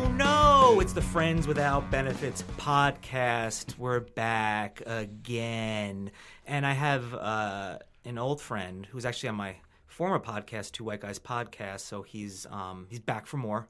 [0.00, 0.78] Oh no!
[0.78, 3.76] It's the Friends Without Benefits podcast.
[3.78, 6.12] We're back again.
[6.46, 9.56] And I have uh, an old friend who's actually on my
[9.88, 13.66] former podcast, Two White Guys podcast, so he's um, he's back for more.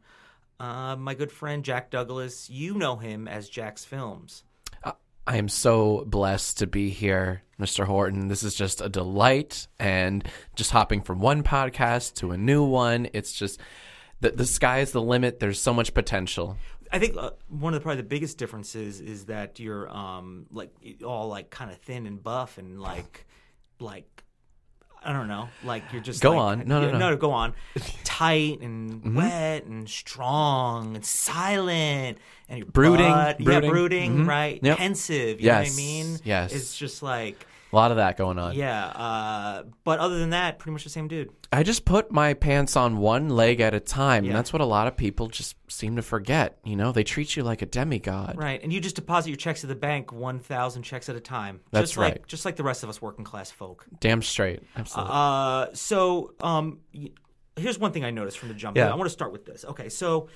[0.60, 4.42] Uh, my good friend Jack Douglass, you know him as JacksFilms.
[4.84, 7.86] I am so blessed to be here, Mr.
[7.86, 8.28] Horton.
[8.28, 13.08] This is just a delight, and just hopping from one podcast to a new one.
[13.14, 13.60] It's just
[14.20, 15.40] the the sky is the limit.
[15.40, 16.56] There's so much potential.
[16.90, 20.70] I think uh, one of the probably the biggest differences is that you're um like
[21.04, 23.26] all like kind of thin and buff and like
[23.78, 24.24] like
[25.04, 26.58] I don't know like you're just Go like- on.
[26.66, 27.10] No, no, no.
[27.10, 27.20] Mm-hmm.
[27.20, 27.52] go on
[28.04, 33.70] tight and wet and strong and silent and Brooding, butt- yeah brooding.
[33.70, 34.26] brooding Mhm.
[34.26, 34.78] right Yep.
[34.78, 36.52] pensive you know what I mean yes.
[36.52, 38.54] it's just like A lot of that going on.
[38.54, 42.34] yeah uh but other than that pretty much the same dude I just put my
[42.34, 44.24] pants on one leg at a time.
[44.24, 44.30] Yeah.
[44.30, 46.58] And that's what a lot of people just seem to forget.
[46.62, 48.36] You know, they treat you like a demigod.
[48.36, 51.20] right and you just deposit your checks to the bank one thousand checks at a
[51.20, 52.26] time That's just like right.
[52.26, 53.86] just like the rest of us working class folk.
[54.00, 54.62] Damn straight.
[54.76, 55.12] Absolutely.
[55.14, 57.10] Uh, so um, y-
[57.56, 58.76] here's one thing I noticed from the jump.
[58.76, 58.92] Yeah.
[58.92, 59.64] I want to start with this.
[59.64, 60.28] Okay, so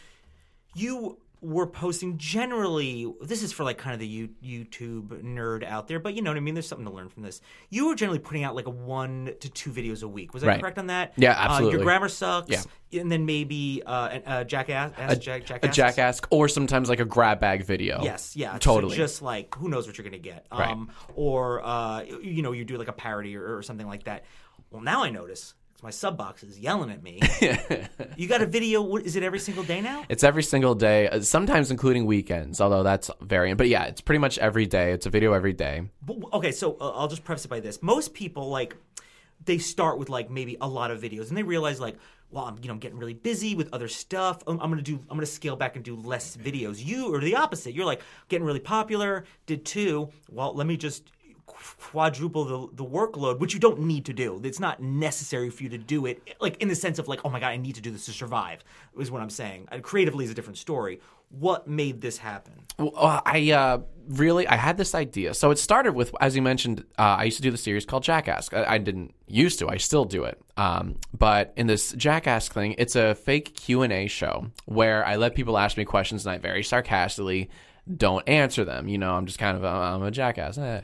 [0.74, 3.12] you were posting generally.
[3.20, 6.30] This is for like kind of the U- YouTube nerd out there, but you know
[6.30, 6.54] what I mean.
[6.54, 7.40] There's something to learn from this.
[7.68, 10.32] You were generally putting out like a one to two videos a week.
[10.32, 10.60] Was I Right.
[10.60, 11.12] correct on that?
[11.16, 12.48] Yeah, Uh, your grammar sucks.
[12.48, 12.62] Yeah.
[13.00, 13.90] and then maybe uh,
[14.26, 15.74] uh, jackass, a, jack, a jackass.
[15.76, 18.02] jackass, or sometimes like a grab bag video.
[18.02, 18.96] Yes, yeah, so totally.
[18.96, 20.68] just like who knows what you're gonna get, Right.
[20.70, 24.24] um, or uh, you know, you do like a parody or, or something like that.
[24.70, 27.20] Well, now I notice my sub box is yelling at me.
[28.16, 28.82] you got a video?
[28.82, 30.04] What, is it every single day now?
[30.08, 33.58] It's every single day, uh, sometimes including weekends, although that's variant.
[33.58, 34.92] But yeah, it's pretty much every day.
[34.92, 35.82] It's a video every day.
[36.00, 38.76] But, okay, so uh, I'll just preface it by this: most people like
[39.44, 41.96] they start with like maybe a lot of videos, and they realize like,
[42.30, 44.42] well, I'm you know I'm getting really busy with other stuff.
[44.46, 46.84] I'm, I'm gonna do I'm gonna scale back and do less videos.
[46.84, 47.74] You are the opposite.
[47.74, 49.24] You're like getting really popular.
[49.46, 50.10] Did two.
[50.30, 51.10] Well, let me just
[51.78, 55.68] quadruple the, the workload which you don't need to do it's not necessary for you
[55.68, 57.80] to do it like in the sense of like oh my god i need to
[57.80, 58.64] do this to survive
[58.98, 61.00] is what i'm saying creatively is a different story
[61.32, 65.34] what made this happen Well, uh, I uh, really I had this idea.
[65.34, 68.04] So it started with, as you mentioned, uh, I used to do the series called
[68.04, 68.54] JackAsk.
[68.54, 69.68] I, I didn't used to.
[69.68, 70.40] I still do it.
[70.56, 75.16] Um, but in this JackAsk thing, it's a fake Q and A show where I
[75.16, 77.50] let people ask me questions and I very sarcastically
[77.96, 78.88] don't answer them.
[78.88, 80.58] You know, I'm just kind of uh, I'm a jackass.
[80.58, 80.82] Eh.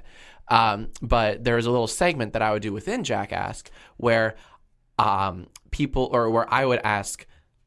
[0.50, 4.36] Um, but there was a little segment that I would do within JackAsk where
[4.98, 7.26] um, people or where I would ask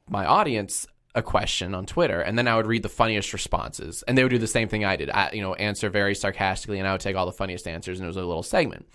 [0.09, 4.17] my audience a question on Twitter, and then I would read the funniest responses, and
[4.17, 5.09] they would do the same thing I did.
[5.09, 8.05] I, you know, answer very sarcastically, and I would take all the funniest answers, and
[8.05, 8.87] it was a little segment.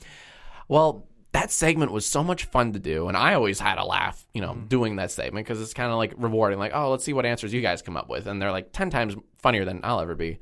[0.69, 4.27] Well, that segment was so much fun to do, and I always had a laugh,
[4.33, 6.59] you know, doing that segment because it's kind of like rewarding.
[6.59, 8.89] Like, oh, let's see what answers you guys come up with, and they're like ten
[8.89, 10.39] times funnier than I'll ever be.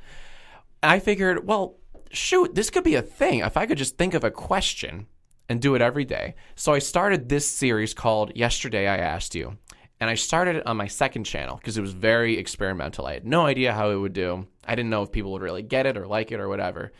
[0.82, 1.76] I figured, well,
[2.12, 5.06] shoot, this could be a thing if I could just think of a question
[5.48, 6.34] and do it every day.
[6.56, 9.58] So I started this series called Yesterday I Asked You.
[10.00, 13.06] And I started it on my second channel because it was very experimental.
[13.06, 14.46] I had no idea how it would do.
[14.64, 16.92] I didn't know if people would really get it or like it or whatever.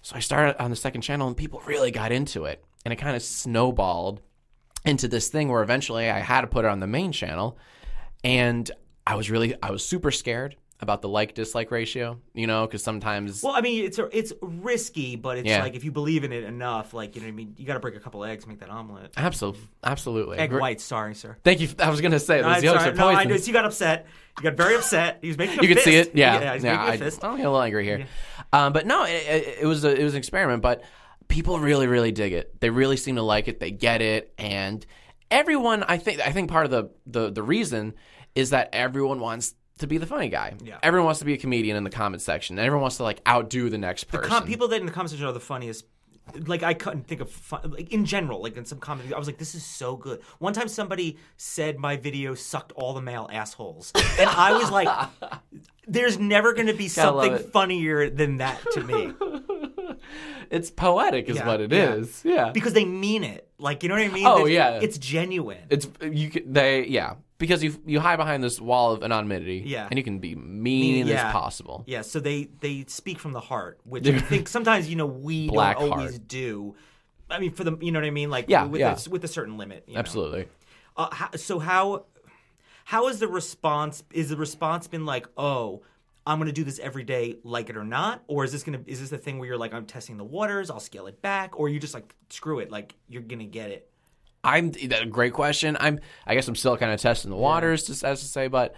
[0.00, 2.64] So I started on the second channel and people really got into it.
[2.84, 4.22] And it kind of snowballed
[4.84, 7.58] into this thing where eventually I had to put it on the main channel.
[8.24, 8.68] And
[9.06, 12.82] I was really, I was super scared about the like dislike ratio, you know, because
[12.82, 15.62] sometimes Well, I mean, it's it's risky, but it's Yeah.
[15.62, 17.74] like if you believe in it enough, like you know, what I mean, you got
[17.74, 19.12] to break a couple eggs to make that omelet.
[19.16, 20.38] Absolutely, absolutely.
[20.38, 21.36] Egg whites, sorry, sir.
[21.44, 21.68] Thank you.
[21.78, 22.96] I was gonna say No, those I'm yolks sorry.
[22.96, 24.06] no, I noticed you got upset.
[24.38, 25.18] You got very upset.
[25.22, 25.84] He was making a you can fist.
[25.84, 26.10] see it.
[26.14, 27.24] Yeah, yeah, he's making a I, fist.
[27.24, 28.06] I'm a little angry here,
[28.52, 30.62] um, but no, it, it, it was a, it was an experiment.
[30.62, 30.82] But
[31.28, 32.60] people really, really dig it.
[32.60, 33.60] They really seem to like it.
[33.60, 34.84] They get it, and
[35.30, 35.82] everyone.
[35.84, 36.20] I think.
[36.26, 37.94] I think part of the the the reason
[38.34, 40.54] is that everyone wants to be the funny guy.
[40.62, 40.78] Yeah.
[40.82, 42.58] Everyone wants to be a comedian in the comment section.
[42.58, 44.30] And everyone wants to like outdo the next The person.
[44.30, 45.84] com- people that in the comment section are the funniest.
[46.46, 49.12] like I couldn't think of fun, like in general, like in some comedy.
[49.12, 50.20] I was like, this is so good.
[50.38, 53.90] One time somebody said my video sucked all the male assholes,
[54.20, 54.88] and I was like,
[55.86, 59.12] there's never going to be something funnier than that to me
[60.50, 61.94] It's poetic, is Yeah, what it yeah.
[61.94, 62.22] is.
[62.24, 62.50] yeah.
[62.50, 63.48] because they mean it.
[63.58, 64.26] Like you know what I mean?
[64.26, 64.80] Oh, yeah.
[64.82, 65.58] it's genuine.
[65.70, 66.28] It's you.
[66.30, 69.62] Can, they yeah because you you hide behind this wall of anonymity.
[69.64, 69.86] Yeah.
[69.90, 71.26] and you can be mean Yeah.
[71.28, 71.84] as possible.
[71.86, 75.48] Yeah, so they they speak from the heart, which I think sometimes you know we
[75.48, 76.28] Black don't always heart.
[76.28, 76.74] do.
[77.30, 78.96] I mean, for the you know what I mean, like Yeah, with yeah.
[79.06, 79.84] A, with a certain limit.
[79.86, 80.00] you know?
[80.00, 80.48] Absolutely.
[80.96, 82.04] Uh, how, so how
[82.84, 84.02] how is the response?
[84.12, 85.82] Is the response been like, oh,
[86.26, 88.82] I'm going to do this every day, like it or not, or is this going
[88.82, 91.20] to is this the thing where you're like, I'm testing the waters, I'll scale it
[91.20, 93.90] back, or you just like screw it, like you're gonna get it.
[94.44, 95.76] I'm that's a great question.
[95.78, 98.74] I'm I guess I'm still kind of testing the waters, just as to say, but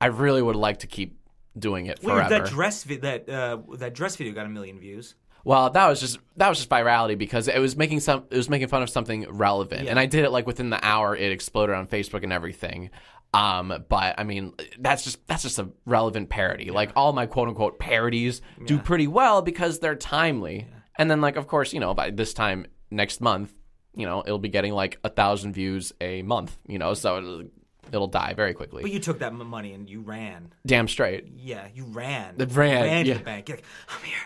[0.00, 1.18] I really would like to keep
[1.58, 2.28] doing it forever.
[2.28, 5.14] that dress vi- that uh, that dress video got a million views.
[5.44, 8.48] Well, that was just that was just virality because it was making some it was
[8.48, 11.16] making fun of something relevant, and I did it like within the hour.
[11.16, 12.90] It exploded on Facebook and everything.
[13.34, 16.70] Um, but I mean, that's just that's just a relevant parody.
[16.70, 20.66] Like all my quote unquote parodies do pretty well because they're timely.
[20.98, 23.52] And then like of course you know by this time next month,
[23.94, 26.58] you know it'll be getting like a thousand views a month.
[26.66, 27.44] You know, so it'll,
[27.88, 28.82] it'll die very quickly.
[28.82, 30.52] But you took that money and you ran.
[30.66, 31.28] Damn straight.
[31.34, 32.34] Yeah, you ran.
[32.36, 33.14] The ran, ran yeah.
[33.14, 33.48] to the bank.
[33.48, 34.16] You're like, I'm here.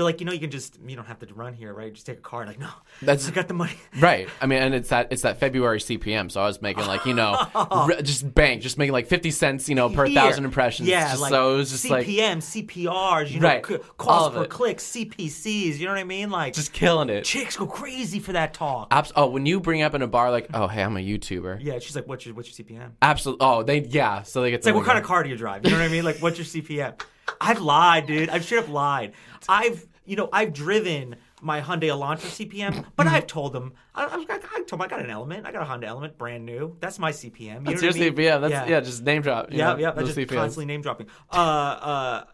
[0.00, 1.92] They're like, you know, you can just you don't have to run here, right?
[1.92, 2.46] Just take a car.
[2.46, 2.70] Like, no,
[3.02, 3.74] That's- I got the money.
[3.98, 4.30] Right.
[4.40, 6.30] I mean, and it's that it's that February CPM.
[6.32, 9.68] So I was making like you know, r- just bank, just making like fifty cents,
[9.68, 10.18] you know, per Here.
[10.18, 10.88] thousand impressions.
[10.88, 13.66] Yeah, Just- like so it was just CPM, like CPM, CPRs, you know, Right.
[13.66, 14.48] c- cost per it.
[14.50, 15.78] click, CPCs.
[15.78, 16.30] You know what I mean?
[16.30, 17.24] Like, just killing it.
[17.24, 18.88] chicks go crazy for that talk.
[18.90, 21.58] Abs- oh, when you bring up in a bar like, oh, hey, I'm a YouTuber.
[21.62, 22.92] yeah, she's like, what's your what's your CPM?
[23.02, 23.44] Absolutely.
[23.46, 24.22] Oh, they yeah.
[24.22, 25.64] So they get It's like, what kind of car do you drive?
[25.66, 26.04] You know what I mean?
[26.04, 26.98] Like, what's your CPM?
[27.40, 28.28] I've lied, dude.
[28.28, 29.12] I've straight up lied.
[29.48, 34.16] I've, you know, I've driven my Hyundai Elantra CPM, but I've told them, I, I,
[34.34, 35.46] I told them I got an Element.
[35.46, 36.76] I got a Honda Element, brand new.
[36.80, 37.60] That's my CPM.
[37.60, 38.14] You That's your I mean?
[38.14, 38.40] CPM.
[38.40, 38.80] That's yeah.
[38.80, 39.52] just name drop.
[39.52, 39.92] Yeah, know, yeah.
[39.92, 40.34] That's just CPMs.
[40.34, 41.06] constantly name dropping.
[41.30, 42.24] Uh, uh,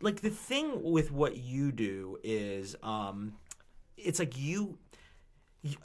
[0.00, 3.34] like the thing with what you do is, um,
[3.96, 4.76] it's like you.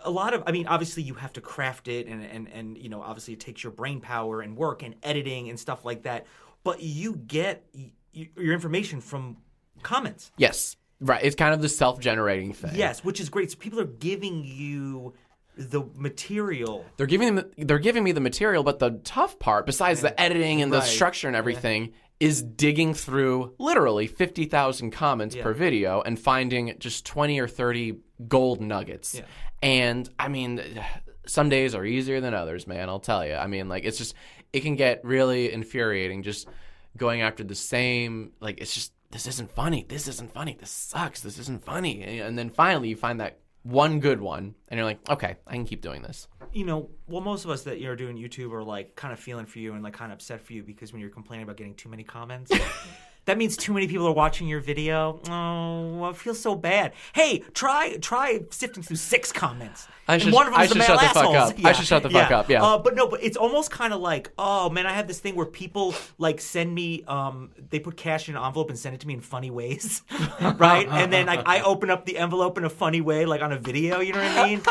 [0.03, 2.89] a lot of, I mean, obviously you have to craft it, and and and you
[2.89, 6.25] know, obviously it takes your brain power and work and editing and stuff like that.
[6.63, 9.38] But you get y- your information from
[9.83, 10.31] comments.
[10.35, 10.77] Yes.
[11.01, 11.24] Right.
[11.24, 12.75] It's kind of the self-generating thing.
[12.75, 13.51] Yes, which is great.
[13.51, 15.13] So people are giving you
[15.57, 16.86] the material.
[16.98, 20.62] They're giving them, they're giving me the material, but the tough part, besides the editing
[20.62, 20.88] and the Right.
[20.88, 27.04] structure and everything, is digging through literally fifty thousand comments per video and finding just
[27.04, 27.97] twenty or thirty
[28.27, 29.15] gold nuggets.
[29.15, 29.24] Yeah.
[29.63, 30.62] And I mean,
[31.25, 32.89] some days are easier than others, man.
[32.89, 33.33] I'll tell you.
[33.33, 34.13] I mean, like it's just
[34.54, 36.47] it can get really infuriating just
[36.95, 38.33] going after the same.
[38.39, 39.86] Like it's just this isn't funny.
[39.88, 40.58] This isn't funny.
[40.60, 41.22] This sucks.
[41.22, 42.19] This isn't funny.
[42.19, 45.66] And then finally you find that one good one, and you're like, okay, I can
[45.66, 46.28] keep doing this.
[46.52, 49.46] you know, well, most of us that are doing YouTube are like kind of feeling
[49.46, 51.75] for you and like kind of upset for you because when you're complaining about getting
[51.75, 52.52] too many comments,
[53.25, 55.19] that means too many people are watching your video.
[55.29, 56.94] Oh, I feel so bad.
[57.13, 59.88] Hey, try try sifting through six comments.
[60.07, 61.51] I And should- one of them is the male shut the fuck assholes.
[61.51, 61.65] up.
[61.65, 62.63] I should shut the fuck up, yeah.
[62.63, 65.35] Uh, but no, but it's almost kind of like, oh man, I have this thing
[65.35, 69.01] where people like send me, um, they put cash in an envelope and send it
[69.01, 70.01] to me in funny ways,
[70.57, 70.88] right?
[70.89, 73.57] And then like I open up the envelope in a funny way, like on a
[73.59, 74.00] video.
[74.00, 74.62] You know what I mean?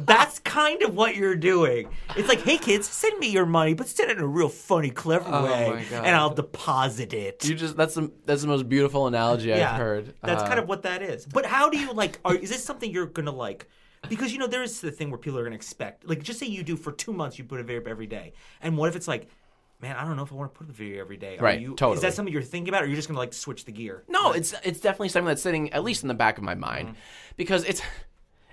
[0.06, 1.88] That's kind of what you're doing.
[2.16, 4.90] It's like, hey kids, send me your money, but send it in a real funny,
[4.90, 6.04] clever Oh, way, my God.
[6.06, 7.44] and I'll deposit it.
[7.46, 10.14] You just that's the that's the most beautiful analogy I've heard.
[10.22, 11.26] That's Uh, kind of what that is.
[11.26, 12.18] But how do you like?
[12.24, 13.66] Are, is this something you're gonna like?
[14.08, 16.08] Because you know there is the thing where people are gonna expect.
[16.08, 18.32] Like, just say you do for two months, you put a video up every day,
[18.62, 19.28] and what if it's like,
[19.82, 21.36] man, I don't know if I want to put a video every day.
[21.38, 23.64] Are Right, You, Is that something you're thinking about, or you're just gonna like switch
[23.66, 24.04] the gear?
[24.08, 26.88] No, it's it's definitely something that's sitting at least in the back of my mind
[26.88, 26.98] Mm-hmm.
[27.36, 27.82] because it's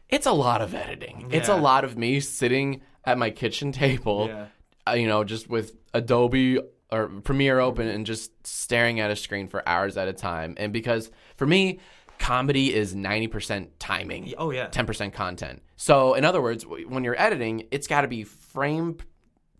[0.09, 1.27] it's a lot of editing.
[1.31, 4.47] It's a lot of me sitting at my kitchen table, Yeah.
[4.89, 6.59] uh, you know, just with Adobe
[6.91, 10.53] or Premiere open and just staring at a screen for hours at a time.
[10.57, 11.79] And because for me,
[12.19, 14.33] comedy is 90% timing.
[14.37, 14.67] Oh yeah.
[14.69, 15.61] 10% content.
[15.75, 18.97] So, in other words, when you're editing, it's got to be frame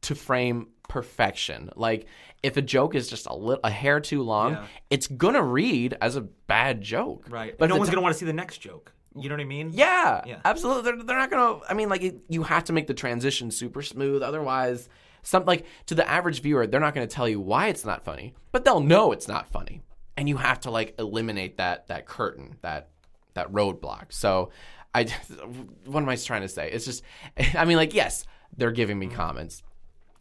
[0.01, 1.69] to frame perfection.
[1.75, 2.07] Like,
[2.43, 4.65] if a joke is just a little a hair too long, Yeah.
[4.89, 7.25] it's gonna read as a bad joke.
[7.29, 7.57] Right.
[7.57, 8.93] But no one's ti- gonna want to see the next joke.
[9.15, 9.71] You know what I mean?
[9.73, 10.39] Yeah, Yeah.
[10.45, 10.83] absolutely.
[10.83, 11.59] They're, they're not gonna.
[11.67, 14.21] I mean, like it, you have to make the transition super smooth.
[14.21, 14.87] Otherwise,
[15.27, 18.33] some like to the average viewer, they're not gonna tell you why it's not funny,
[18.53, 19.81] but they'll know it's not funny,
[20.15, 22.87] and you have to like eliminate that that curtain that
[23.33, 24.13] that roadblock.
[24.13, 24.51] So,
[24.95, 25.03] I
[25.85, 26.71] what am I trying to say?
[26.71, 27.03] It's just,
[27.55, 29.17] I mean, like yes, they're giving me mm-hmm.
[29.17, 29.63] comments.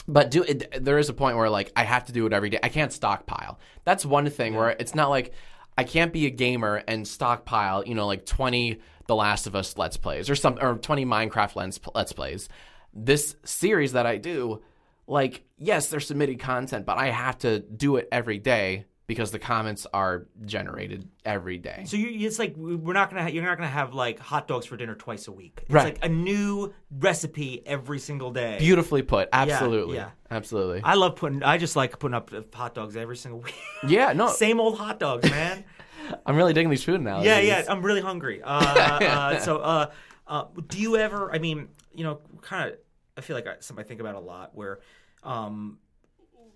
[0.09, 2.51] But do it, there is a point where like I have to do it every
[2.51, 2.59] day.
[2.61, 3.61] I can't stockpile.
[3.85, 5.35] That's one thing where it's not like
[5.79, 9.77] I can't be a gamer and stockpile, you know, like 20 The Last of Us
[9.77, 11.55] Let's Plays or some or 20 Minecraft
[11.95, 12.49] Let's Plays.
[12.93, 14.63] This series that I do,
[15.07, 19.39] like, yes, they're submitted content, but I have to do it every day because the
[19.39, 21.85] comments are generated every day.
[21.87, 24.67] So you, it's like we're not gonna ha- you're not gonna have like hot dogs
[24.67, 25.61] for dinner twice a week.
[25.63, 25.85] It's Right.
[25.95, 28.57] like a new recipe every single day.
[28.59, 29.29] Beautifully put.
[29.33, 29.95] Absolutely.
[29.97, 30.11] yeah.
[30.29, 30.81] Absolutely.
[30.83, 31.45] I love putting.
[31.45, 33.55] I just like putting up hot dogs every single week.
[33.87, 35.65] yeah, no, Same old hot dogs, man.
[36.27, 37.29] I'm really digging these food analogies.
[37.29, 37.65] yeah, yeah.
[37.69, 38.43] I'm really hungry.
[38.43, 39.91] Uh, uh, so, uh,
[40.27, 41.33] uh, do you ever?
[41.33, 42.79] I mean, you know, kind of.
[43.17, 44.81] I feel like I, something I think about a lot where.
[45.23, 45.79] Um,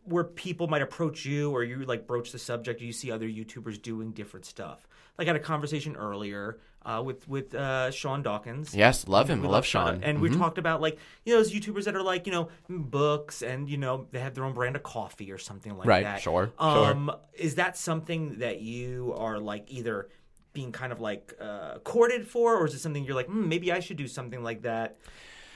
[0.04, 3.28] where people might approach you or you like broach the subject or you see other
[3.28, 4.88] YouTubers doing different stuff.
[5.18, 8.74] Like I had a conversation earlier uh, with with uh, Sean Dawkins.
[8.74, 9.42] Yes, love him.
[9.42, 10.00] We I love Sean.
[10.02, 10.22] And Mhm.
[10.22, 13.68] we talked about like you know those YouTubers that are like you know books and
[13.68, 16.22] you know they have their own brand of coffee or something like Right, that.
[16.22, 16.66] sure, sure.
[16.66, 20.08] Um, is that something that you are like either
[20.54, 23.70] being kind of like uh, courted for, or is it something you're like hmm, maybe
[23.70, 24.96] I should do something like that?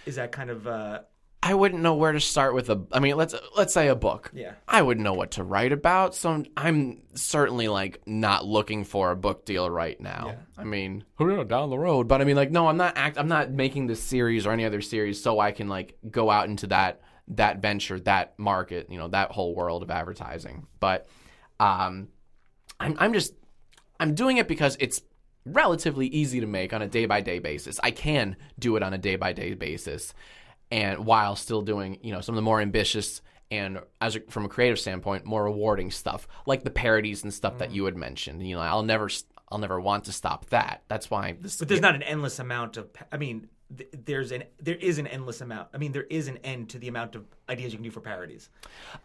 [0.07, 1.01] Is that kind of uh,
[1.45, 2.83] I wouldn't know where to start with a.
[2.91, 4.31] I mean, let's let's say a book.
[4.33, 4.55] yeah?
[4.67, 9.17] I wouldn't know what to write about, so I'm certainly like not looking for a
[9.17, 10.29] book deal right now.
[10.29, 10.37] Yeah.
[10.57, 12.97] I mean, who yeah, down the road, but I mean, like, no, I'm not.
[12.97, 16.31] Act, I'm not making this series or any other series so I can like go
[16.31, 20.67] out into that that venture, that market, you know, that whole world of advertising.
[20.81, 21.09] But
[21.61, 22.09] um,
[22.81, 23.35] I'm I'm just
[24.01, 25.03] I'm doing it because it's
[25.45, 27.79] relatively easy to make on a day by day basis.
[27.83, 30.15] I can do it on a day by day basis,
[30.71, 33.21] and while still doing you know some of the more ambitious
[33.51, 37.59] and as a, from a creative standpoint more rewarding stuff like the parodies and stuff
[37.59, 37.75] that mm.
[37.75, 38.47] you had mentioned.
[38.47, 39.09] You know, I'll never
[39.49, 40.83] I'll never want to stop that.
[40.89, 41.57] That's why this.
[41.57, 42.89] But there's not an endless amount of.
[43.13, 45.69] I mean, th- there's an there is an endless amount.
[45.75, 48.01] I mean, there is an end to the amount of ideas you can do for
[48.01, 48.49] parodies.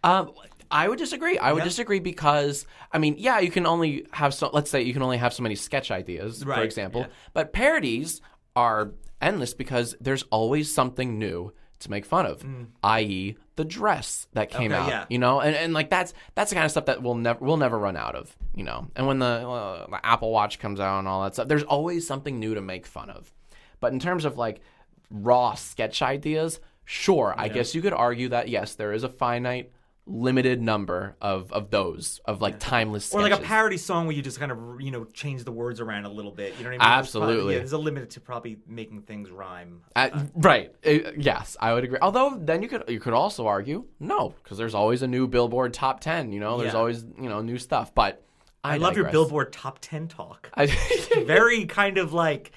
[0.03, 0.31] Um,
[0.71, 1.37] I would disagree.
[1.37, 1.63] I would Yeah.
[1.65, 4.49] disagree because I mean, yeah, you can only have so.
[4.53, 7.01] Let's say you can only have so many sketch ideas, for example.
[7.01, 7.07] yeah.
[7.33, 8.21] But parodies
[8.55, 12.45] are endless because there's always something new to make fun of,
[12.83, 14.75] i.e., the dress that came Mm.
[14.75, 14.89] Okay, out.
[14.89, 15.05] yeah.
[15.09, 17.57] You know, and, and like that's that's the kind of stuff that we'll never we'll
[17.57, 18.35] never run out of.
[18.53, 21.47] You know, and when the, uh, the Apple Watch comes out and all that stuff,
[21.47, 23.33] there's always something new to make fun of.
[23.79, 24.61] But in terms of like
[25.09, 29.71] raw sketch ideas, sure, I guess you could argue that yes, there is a finite,
[30.05, 34.23] limited number of of those of like timeless Or like a parody song where you
[34.23, 36.55] just kind of you know change the words around a little bit.
[36.57, 36.79] You know what I mean?
[36.79, 37.53] Probably- Absolutely.
[37.53, 39.81] yeah, there's a limit to probably making things rhyme.
[39.95, 40.73] Uh, right.
[40.85, 41.99] Uh, yes, I would agree.
[42.01, 45.73] Although then you could you could also argue no, because there's always a new Billboard
[45.73, 46.31] top ten.
[46.31, 46.79] You know, there's Yeah.
[46.79, 47.93] always you know new stuff.
[47.93, 48.23] But
[48.63, 49.09] I, I love your.
[49.11, 50.49] Billboard top ten talk.
[50.55, 50.65] I,
[51.25, 52.51] Very kind of like.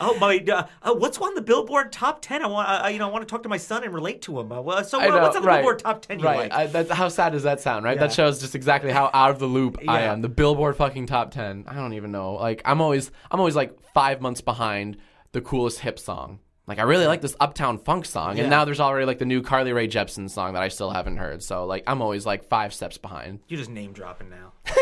[0.00, 0.38] Oh my!
[0.38, 2.42] Uh, uh, what's on the Billboard top ten?
[2.42, 4.40] I want, uh, you know, I want to talk to my son and relate to
[4.40, 4.50] him.
[4.50, 6.18] Uh, well, so, uh, know, what's on the right, Billboard top ten?
[6.18, 6.50] You right.
[6.50, 6.52] like?
[6.52, 7.84] I, that's, how sad does that sound?
[7.84, 7.96] Right.
[7.96, 8.06] Yeah.
[8.06, 10.22] That shows just exactly how out of the loop I am.
[10.22, 11.64] The Billboard fucking top ten.
[11.68, 12.34] I don't even know.
[12.34, 14.96] Like I'm always I'm always like five months behind
[15.32, 16.40] the coolest hip song.
[16.66, 18.44] Like I really like this Uptown Funk song, Yeah.
[18.44, 21.16] and now there's already like the new Carly Rae Jepsen song that I still haven't
[21.16, 21.42] heard.
[21.42, 23.40] So like I'm always like five steps behind.
[23.48, 24.52] You're just name dropping now.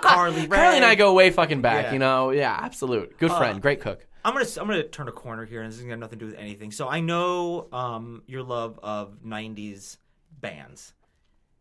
[0.00, 0.56] Carly Rae.
[0.56, 1.92] Carly and I go way fucking back, Yeah.
[1.92, 2.30] you know.
[2.30, 3.18] Yeah, absolute.
[3.18, 4.06] Good friend, great cook.
[4.24, 6.24] I'm gonna I'm gonna turn a corner here, and this is gonna have nothing to
[6.24, 6.70] do with anything.
[6.72, 9.98] So I know um, your love of '90s
[10.40, 10.94] bands,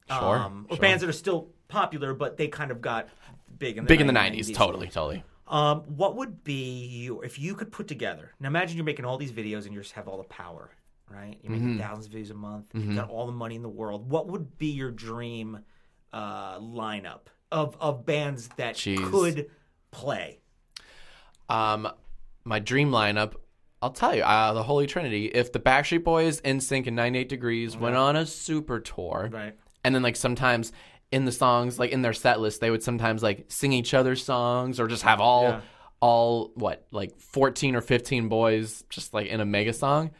[0.09, 0.81] Sure, um, or sure.
[0.81, 3.09] bands that are still popular, but they kind of got
[3.57, 4.49] big in the Big in the 90s.
[4.49, 5.23] '90s, totally, totally.
[5.47, 8.31] Um, what would be you if you could put together?
[8.39, 10.71] Now imagine you're making all these videos and you just have all the power,
[11.09, 11.37] right?
[11.43, 11.65] You're Mm-hmm.
[11.65, 14.09] making thousands of videos a month, you got all the money in the world.
[14.09, 15.59] What would be your dream
[16.13, 18.97] uh, lineup of of bands that Jeez.
[19.11, 19.49] could
[19.91, 20.39] play?
[21.49, 21.89] Um,
[22.45, 23.33] my dream lineup.
[23.81, 25.25] I'll tell you, uh, the Holy Trinity.
[25.25, 29.55] If the Backstreet Boys, NSYNC, and 98 Degrees went on a super tour, Right.
[29.83, 30.71] and then like sometimes
[31.11, 34.23] in the songs, like in their set list, they would sometimes like sing each other's
[34.23, 35.61] songs or just have all Yeah.
[35.99, 40.11] all what like 14 or 15 boys just like in a mega song.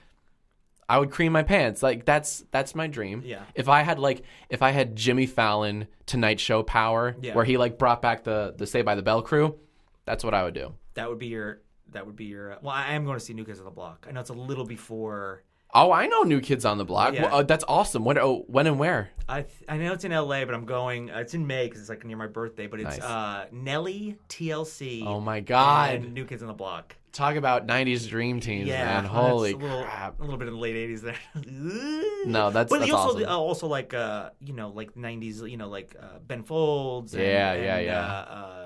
[0.88, 1.82] I would cream my pants.
[1.82, 3.24] Like that's that's my dream.
[3.26, 3.44] Yeah.
[3.56, 7.34] If I had like if I had Jimmy Fallon Tonight Show power, Yeah.
[7.34, 9.58] where he like brought back the the Saved by the Bell crew,
[10.06, 10.74] that's what I would do.
[10.96, 11.62] That would be your.
[11.94, 12.58] That would be your.
[12.62, 14.06] Well, I am going to see New Kids on the Block.
[14.08, 15.44] I know it's a little before.
[15.76, 17.16] Oh, I know New Kids on the Block.
[17.16, 17.24] Yeah.
[17.24, 18.06] Well, uh, that's awesome.
[18.06, 19.10] When oh, when and where?
[19.28, 21.10] I th- I know it's in L.A., but I'm going.
[21.10, 22.68] Uh, it's in May because it's like near my birthday.
[22.68, 23.02] But it's Nice.
[23.02, 25.04] uh, Nelly, TLC.
[25.06, 26.04] Oh my God.
[26.04, 26.96] New Kids on the Block.
[27.12, 29.06] Talk about '90s dream teams, Yeah, man.
[29.06, 30.20] Holy a little, crap!
[30.20, 31.16] A little bit in the late '80s there.
[32.26, 33.30] No, that's- But that's you also awesome.
[33.30, 37.14] uh, also like uh, you know like '90s you know like uh, Ben Folds.
[37.14, 38.63] And, Yeah, yeah, and, yeah.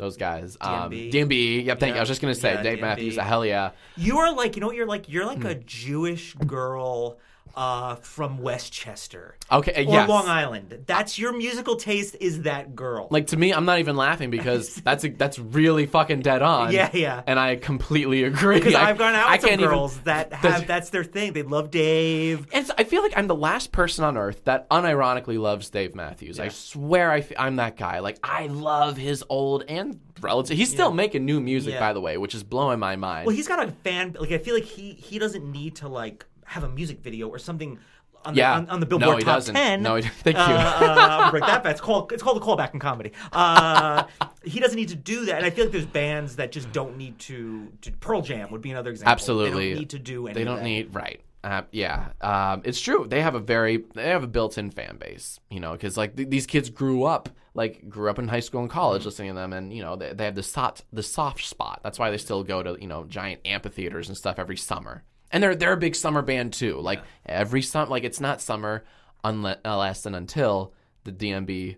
[0.00, 0.56] Those guys.
[0.60, 1.12] Um, DMB.
[1.12, 1.64] DMB.
[1.66, 1.78] Yep.
[1.80, 1.98] Thank you.
[1.98, 2.80] I was just gonna say Yeah, Dave DMB.
[2.80, 3.16] Matthews.
[3.18, 3.70] Hell yeah.
[3.96, 5.42] You are like, you know, what you're like, you're Hmm.
[5.42, 7.18] like a Jewish girl
[7.54, 10.08] uh, from Westchester Okay, or yes.
[10.08, 10.84] Long Island.
[10.86, 12.16] That's your musical taste.
[12.20, 13.08] Is that girl?
[13.10, 16.72] Like to me, I'm not even laughing because that's a, that's really fucking dead on.
[16.72, 17.22] Yeah, yeah.
[17.26, 18.58] And I completely agree.
[18.58, 21.04] because I, I've gone out I with some can't even- girls that have that's their
[21.04, 21.32] thing.
[21.32, 22.46] They love Dave.
[22.52, 25.94] And so I feel like I'm the last person on earth that unironically loves Dave
[25.94, 26.38] Matthews.
[26.38, 27.98] I swear I am that guy.
[28.00, 30.56] Like I love his old and relative.
[30.56, 31.80] He's still making new music, Yeah.
[31.80, 33.26] by the way, which is blowing my mind.
[33.26, 34.16] Well, he's got a fan.
[34.18, 37.38] Like I feel like he he doesn't need to like have a music video or
[37.38, 37.78] something.
[38.22, 39.54] On the, on, on the No, Billboard he Top doesn't.
[39.54, 39.82] Ten.
[39.82, 40.16] No, he- doesn't.
[40.24, 40.42] thank you.
[40.42, 41.72] Uh, uh, break that back.
[41.72, 43.12] It's called it's called a callback in comedy.
[43.32, 44.04] Uh,
[44.44, 46.98] he doesn't need to do that, and I feel like there's bands that just don't
[46.98, 47.72] need to.
[47.80, 49.12] to Pearl Jam would be another example.
[49.12, 49.68] Absolutely.
[49.68, 50.26] they don't need to do.
[50.26, 51.20] Any they don't need right.
[51.42, 53.06] Uh, yeah, um, it's true.
[53.08, 56.28] They have a very they have a built-in fan base, you know, because like th-
[56.28, 59.54] these kids grew up like grew up in high school and college listening to them,
[59.54, 61.80] and you know they, they have the soft the soft spot.
[61.82, 65.04] That's why they still go to you know giant amphitheaters and stuff every summer.
[65.32, 66.80] And they're they're a big summer band too.
[66.80, 68.84] Like every summer, like it's not summer
[69.22, 70.72] unless, unless and until
[71.04, 71.76] the DMB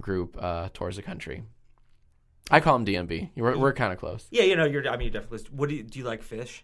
[0.00, 1.42] group uh, tours the country.
[2.50, 3.30] I call them DMB.
[3.36, 4.26] We're, we're kind of close.
[4.30, 4.86] Yeah, you know, you're.
[4.88, 5.46] I mean, you definitely.
[5.52, 6.00] What do you do?
[6.00, 6.62] You like Phish?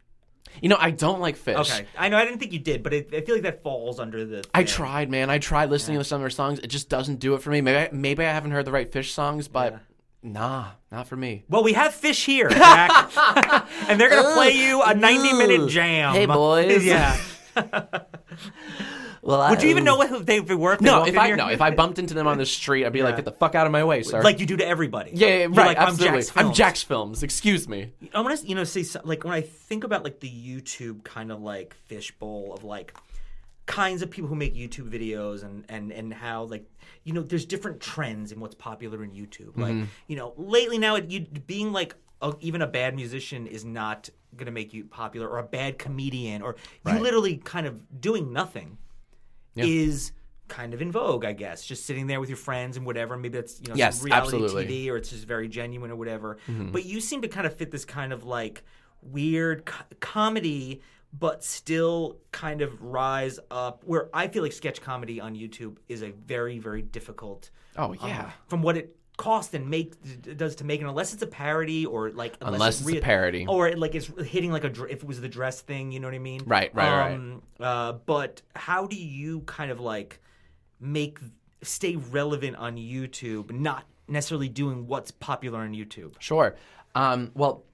[0.63, 1.57] You know, I don't like Phish.
[1.57, 2.17] Okay, I know.
[2.17, 4.45] I didn't think you did, but it, I feel like that falls under the.
[4.55, 5.31] I tried, man.
[5.31, 6.59] I tried listening to some of their songs.
[6.59, 7.61] It just doesn't do it for me.
[7.61, 9.79] Maybe I, maybe I haven't heard the right Phish songs, but Yeah.
[10.23, 11.45] Nah, not for me.
[11.49, 13.11] Well, we have Phish here, Jack,
[13.89, 16.15] and they're gonna play you a ninety-minute jam.
[16.15, 16.85] Hey, boys.
[16.85, 17.17] yeah.
[19.21, 20.73] Well, Would you even know if they were?
[20.75, 22.95] If they No, if I no, if I bumped into them on the street, I'd
[22.95, 25.11] be like, "Get the fuck out of my way, sir!" like you do to everybody.
[25.13, 26.23] yeah, yeah, right, like, I'm absolutely.
[26.23, 27.23] Jack's I'm JacksFilms.
[27.23, 27.93] Excuse me.
[28.15, 31.31] I want to, you know, say like when I think about like the YouTube kind
[31.31, 32.95] of like fishbowl of like
[33.69, 36.65] kinds of people who make YouTube videos and and and how like
[37.05, 39.53] you know there's different trends in what's popular in YouTube.
[39.53, 39.63] Mm-hmm.
[39.81, 43.65] Like you know lately now it, you being like a, even a bad musician is
[43.65, 46.57] not gonna make you popular or a bad comedian or
[46.87, 47.03] you Right.
[47.03, 48.79] literally kind of doing nothing
[49.57, 50.13] is
[50.49, 51.65] kind of in vogue, I guess.
[51.65, 53.17] Just sitting there with your friends and whatever.
[53.17, 54.67] Maybe that's you know Yes, reality absolutely.
[54.67, 56.39] TV or it's just very genuine or whatever.
[56.49, 56.73] Mm-hmm.
[56.73, 58.63] But you seem to kind of fit this kind of like
[59.03, 60.81] weird co- comedy,
[61.13, 63.83] but still kind of rise up.
[63.85, 67.51] Where I feel like sketch comedy on YouTube is a very very difficult.
[67.77, 68.31] Oh um, yeah.
[68.49, 69.95] from what it costs and make
[70.37, 73.47] does to make it unless it's a parody or like Unless it's a parody.
[73.49, 75.99] or it, like it's hitting like a dr- if it was the dress thing you
[75.99, 77.13] know what i mean Right, right, right.
[77.15, 80.21] um, uh, but how do you kind of like
[80.79, 81.19] make
[81.63, 86.55] stay relevant on youtube not necessarily doing what's popular on youtube Sure.
[86.95, 87.65] Um, well,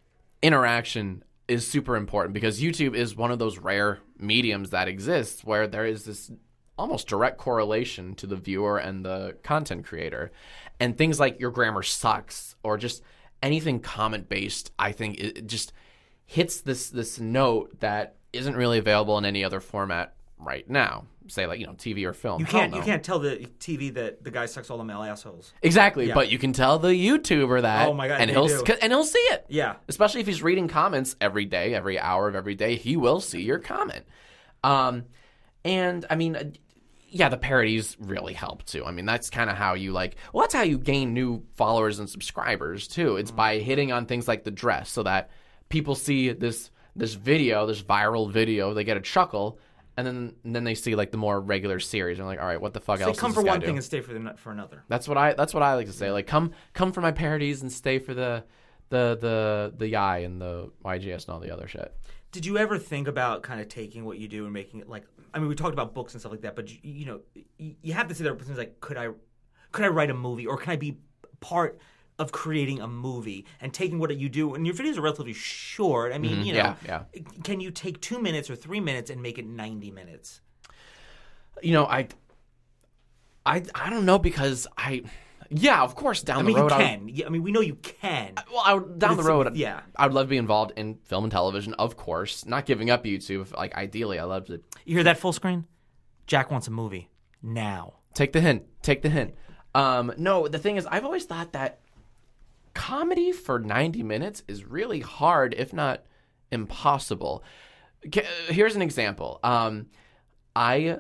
[0.43, 5.67] interaction is super important because YouTube is one of those rare mediums that exists where
[5.67, 6.31] there is this
[6.79, 10.33] almost direct correlation to the viewer and the content creator.
[10.81, 13.03] And things like your grammar sucks or just
[13.43, 15.73] anything comment based, I think it just
[16.27, 21.07] hits this this note that isn't really available in any other format right now.
[21.29, 22.41] Say like, you know, TV or film.
[22.41, 25.55] you can't you can't tell the tv that the guy sucks all the male assholes
[25.63, 26.15] Exactly, Yeah.
[26.15, 27.89] but you can tell the YouTuber that.
[27.89, 28.63] Oh my God, and they he'll do.
[28.83, 29.47] and he'll see it.
[29.49, 33.21] yeah Especially if he's reading comments every day, every hour of every day, he will
[33.21, 34.05] see your comment.
[34.63, 35.05] Um,
[35.65, 36.45] and I mean, uh,
[37.09, 38.85] yeah, the parodies really help too.
[38.85, 40.17] I mean, that's kind of how you like.
[40.33, 43.17] Well, that's how you gain new followers and subscribers too.
[43.17, 45.31] It's by hitting on things like the dress, so that
[45.71, 49.59] people see this this video, this viral video, they get a chuckle.
[49.97, 52.49] And then, and then they see like the more regular series, and they're like, all
[52.49, 53.19] right, what the fuck they else?
[53.19, 53.67] come does for one do?
[53.67, 55.35] thing and stay for the for another That's what I.
[55.35, 56.11] That's what I like to say.
[56.11, 58.45] Like, come, come for my parodies and stay for the,
[58.89, 61.95] the, the, the YIAY and the YGS and all the other shit.
[62.33, 65.05] Did you ever think about kind of taking what you do and making it like?
[65.33, 67.21] I mean, we talked about books and stuff like that, but you, you know,
[67.59, 68.35] you, you have to sit there.
[68.35, 69.11] Things like, could I,
[69.71, 70.99] could I write a movie, or can I be
[71.39, 71.79] part
[72.19, 74.55] of creating a movie and taking what you do?
[74.55, 76.13] And your videos are relatively short.
[76.13, 76.87] I mean, you know, Mm-hmm.
[76.87, 77.03] Yeah,
[77.43, 80.41] can you take two minutes or three minutes and make it ninety minutes?
[81.63, 82.09] You know, I,
[83.47, 85.03] I, I don't know because I,
[85.51, 87.09] yeah, of course, down I mean, the road, you I would- can.
[87.09, 88.35] Yeah, I mean, we know you can.
[88.53, 89.81] well, I would, down the road, yeah.
[89.97, 92.45] I would love to be involved in film and television, of course.
[92.47, 93.55] Not giving up YouTube.
[93.57, 95.65] Like, ideally, I love to You hear that Fullscreen?
[96.27, 97.11] Jack wants a movie
[97.43, 97.95] now.
[98.15, 98.63] Take the hint.
[98.83, 99.35] Take the hint.
[99.75, 101.81] Um, no, the thing is, I've always thought that
[102.75, 106.05] comedy for 90 minutes is really hard, if not
[106.51, 107.43] impossible.
[108.49, 109.41] Here's an example.
[109.43, 109.87] Um,
[110.55, 110.99] I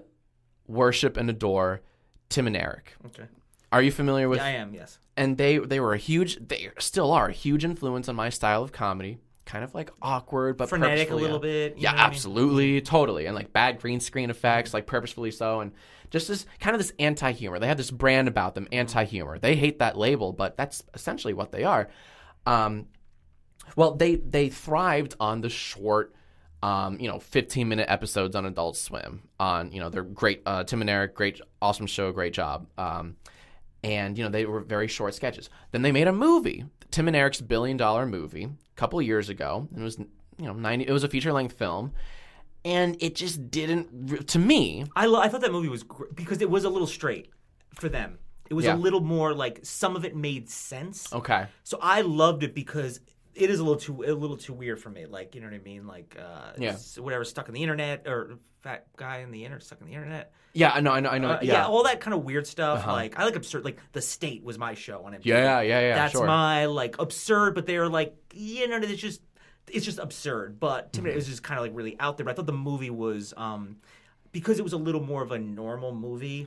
[0.67, 1.83] worship and adore
[2.29, 2.95] Tim and Eric.
[3.07, 3.25] Okay.
[3.71, 4.41] Are you familiar with?
[4.41, 4.73] I am.
[4.73, 4.99] Yes.
[5.17, 6.39] and they they were a huge.
[6.49, 9.19] They still are a huge influence on my style of comedy.
[9.47, 11.77] Kind of like awkward, but Frenetic a little bit.
[11.77, 12.07] yeah, what I mean?
[12.07, 15.73] absolutely, totally, and like bad green screen effects, like purposefully so, and
[16.11, 17.59] just this kind of this anti-humor.
[17.59, 19.39] They have this brand about them, anti-humor.
[19.39, 21.91] They hate that label, but that's essentially what they are.
[22.47, 22.87] Um,
[23.77, 26.15] well, they they thrived on the short,
[26.63, 29.29] um, you know, 15 minute episodes on Adult Swim.
[29.39, 30.43] On you know, they're great.
[30.47, 32.67] Uh, Tim and Eric, great, awesome show, great job.
[32.79, 33.17] Um,
[33.83, 35.51] and you know, they were very short sketches.
[35.71, 39.69] Then they made a movie, Tim and Eric's billion dollar movie, couple years ago.
[39.77, 40.87] It was you know 90.
[40.87, 41.93] It was a feature length film.
[42.67, 44.87] And it just didn't, to me.
[44.97, 47.29] I lo- I thought that movie was gr- because it was a little straight
[47.75, 48.19] for them.
[48.49, 48.75] It was Yeah.
[48.75, 51.13] a little more like some of it made sense.
[51.13, 51.47] Okay.
[51.63, 53.01] So I loved it because
[53.35, 55.07] it is a little too a little too weird for me.
[55.07, 55.87] Like you know what I mean?
[55.87, 56.77] Like uh, Yeah.
[56.99, 60.33] whatever stuck in the internet or fat guy in the internet stuck in the internet.
[60.53, 61.31] Yeah, I know, I know, I know.
[61.33, 61.53] Uh, yeah.
[61.55, 61.66] yeah.
[61.66, 62.87] all that kind of weird stuff.
[62.87, 63.64] Like I like absurd.
[63.64, 65.25] Like the state was my show on MTV.
[65.25, 66.27] Yeah, yeah, yeah, That's sure.
[66.27, 69.20] my like absurd, but they're like you know it's just
[69.70, 70.61] it's just absurd.
[70.61, 71.09] But to Mm-hmm.
[71.09, 72.25] it was just kind of like really out there.
[72.25, 73.79] But I thought the movie was um
[74.31, 76.47] because it was a little more of a normal movie.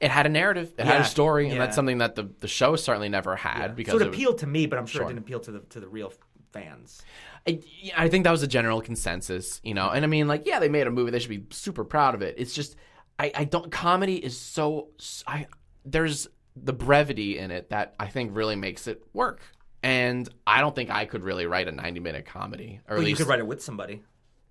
[0.00, 1.58] It had a narrative, it had a story, and yeah.
[1.60, 4.38] that's something that the, the show certainly never had because so it it was- appealed
[4.38, 5.06] to me, but I'm sure, Sure.
[5.06, 6.12] it didn't appeal to the to the real
[6.52, 7.02] fans.
[7.46, 7.60] I,
[7.96, 9.88] I think that was a general consensus, you know.
[9.90, 12.22] And I mean, like, yeah, they made a movie; they should be super proud of
[12.22, 12.34] it.
[12.38, 12.76] It's just,
[13.18, 13.70] I, I don't.
[13.70, 14.88] Comedy is so,
[15.26, 15.46] I
[15.84, 19.40] there's the brevity in it that I think really makes it work.
[19.82, 23.14] And I don't think I could really write a 90 minute comedy, or Well, you
[23.14, 24.02] could write it with somebody,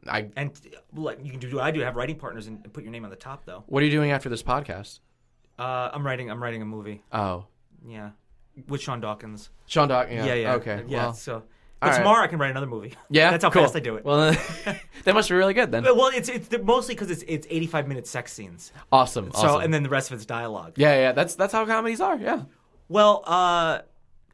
[0.07, 0.29] I.
[0.37, 0.51] and
[0.95, 3.09] like you can do what I do, have writing partners and put your name on
[3.09, 3.45] the top.
[3.45, 4.99] Though What are you doing after this podcast?
[5.59, 7.03] Uh, I'm writing, I'm writing a movie.
[7.11, 7.45] Oh,
[7.85, 8.11] Yeah,
[8.67, 9.49] with Sean Dawkins.
[9.67, 10.07] Sean Doc.
[10.09, 10.83] Yeah, Yeah, yeah, Okay.
[10.87, 10.97] yeah.
[11.05, 11.43] Well, so,
[11.79, 11.97] but right.
[11.97, 12.93] tomorrow I can write another movie.
[13.09, 13.29] yeah.
[13.31, 13.63] that's how cool.
[13.63, 14.05] fast I do it.
[14.05, 14.31] Well,
[15.03, 15.83] that must be really good then.
[15.83, 18.71] Well, it's it's mostly because it's it's 85 minute sex scenes.
[18.91, 19.31] Awesome.
[19.31, 19.61] So awesome.
[19.61, 20.73] and then the rest of it's dialogue.
[20.77, 21.11] yeah, yeah.
[21.11, 22.17] That's that's how comedies are.
[22.17, 22.43] Yeah.
[22.89, 23.79] Well, uh,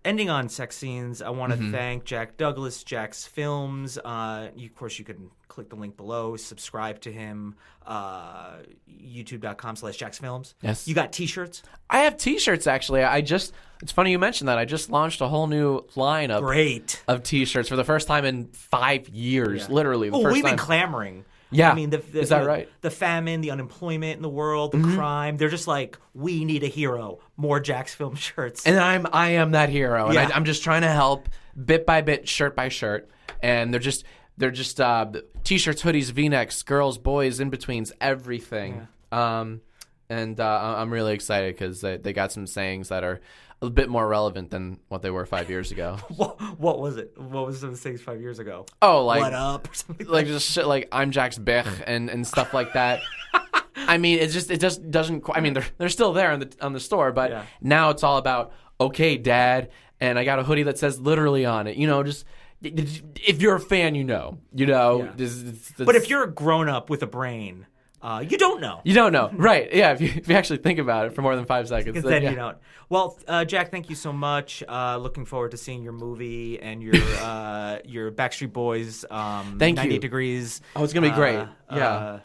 [0.05, 1.71] ending on sex scenes, I want to Mm-hmm.
[1.71, 3.97] thank Jack Douglass, Jack's Films.
[3.97, 7.55] Uh, you, of course, you can click the link below, subscribe to him.
[7.85, 8.57] Uh,
[8.89, 10.53] YouTube.com slash JacksFilms.
[10.61, 10.87] Yes.
[10.87, 11.63] You got T-shirts.
[11.89, 13.03] I have T-shirts actually.
[13.03, 14.57] I just it's funny you mentioned that.
[14.57, 17.03] I just launched a whole new lineup Great.
[17.07, 19.67] of T-shirts for the first time in five years.
[19.69, 20.51] Literally, the Oh, we've time.
[20.51, 21.25] been clamoring.
[21.53, 21.71] Yeah.
[21.71, 22.65] I mean, the, the, Is that the- right?
[22.67, 22.77] Mm-hmm.
[22.81, 25.37] The famine, the unemployment in the world, the crime.
[25.37, 27.19] They're just like, we need a hero.
[27.37, 28.65] More Jack's Film shirts.
[28.65, 30.29] and I'm I am that hero, and Yeah.
[30.31, 31.29] I, I'm just trying to help
[31.63, 33.09] bit by bit, shirt by shirt,
[33.41, 34.03] and they're just
[34.37, 35.05] they're just uh,
[35.43, 38.87] T-shirts, hoodies, V-necks, girls, boys, in betweens, everything.
[39.11, 39.61] Um,
[40.09, 43.21] and uh, I'm really excited because they, they got some sayings that are
[43.63, 45.97] a bit more relevant than what they were five years ago.
[46.15, 47.17] what, what was it?
[47.17, 48.65] What was those things five years ago?
[48.81, 49.71] Oh, like what up?
[49.71, 51.83] Or something like just shit like I'm Jack's Bech hmm.
[51.87, 53.01] and, and stuff like that.
[53.75, 55.21] I mean, it just it just doesn't.
[55.21, 57.45] qu- I mean, they're they're still there on the on the store, but Yeah.
[57.61, 61.67] now it's all about okay, Dad, and I got a hoodie that says literally on
[61.67, 61.77] it.
[61.77, 62.25] You know, just
[62.61, 65.11] if you're a fan, you know, you know.
[65.17, 65.51] Yeah.
[65.79, 67.65] But if you're a grown up with a brain,
[68.03, 68.81] uh, you don't know.
[68.83, 69.73] you don't know, right?
[69.73, 72.03] Yeah, if you if you actually think about it for more than five seconds, then,
[72.11, 72.29] then yeah.
[72.31, 72.57] you don't.
[72.89, 74.61] Well, uh, Jack, thank you so much.
[74.67, 79.05] Uh, looking forward to seeing your movie and your uh, your Backstreet Boys.
[79.09, 79.99] Um, Thank 98 you.
[79.99, 80.61] degrees.
[80.75, 81.37] Oh, it's gonna be great.
[81.39, 81.87] Uh, Yeah.
[81.87, 82.19] uh,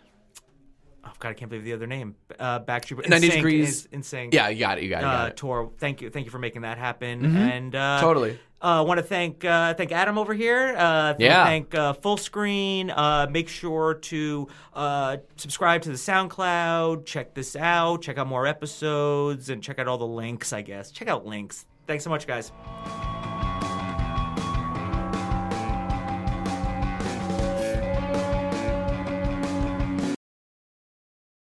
[1.06, 2.16] oh God, I can't believe the other name.
[2.38, 3.08] Uh, Backstreet Boys.
[3.08, 3.86] 90 NSYNC degrees.
[3.92, 4.34] NSYNC.
[4.34, 4.84] Yeah, you got it.
[4.84, 5.06] You got it.
[5.06, 5.36] You got Uh, it.
[5.36, 5.70] tour.
[5.78, 6.10] Thank you.
[6.10, 7.24] Thank you for making that happen.
[7.36, 8.38] And uh, Totally.
[8.60, 10.74] I uh, want to thank uh, thank Adam over here.
[10.76, 11.44] Uh, Yeah.
[11.44, 12.92] Thank uh, Fullscreen.
[12.94, 17.06] Uh, make sure to uh, subscribe to the SoundCloud.
[17.06, 18.02] Check this out.
[18.02, 20.52] Check out more episodes and check out all the links.
[20.52, 21.66] I guess check out links.
[21.86, 22.52] Thanks so much, guys.